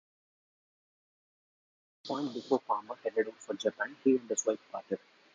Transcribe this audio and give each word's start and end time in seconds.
At 2.01 2.07
some 2.07 2.17
point 2.23 2.33
before 2.33 2.59
Palmer 2.65 2.95
headed 3.03 3.27
out 3.27 3.35
for 3.39 3.53
Japan, 3.53 3.95
he 4.03 4.15
and 4.17 4.27
his 4.27 4.43
wife 4.47 4.57
parted. 4.71 4.97